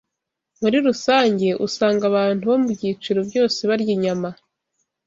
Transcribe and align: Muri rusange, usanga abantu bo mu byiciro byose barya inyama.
Muri 0.61 0.77
rusange, 0.87 1.47
usanga 1.67 2.03
abantu 2.11 2.41
bo 2.49 2.55
mu 2.61 2.67
byiciro 2.75 3.19
byose 3.29 3.59
barya 3.69 3.91
inyama. 3.97 4.29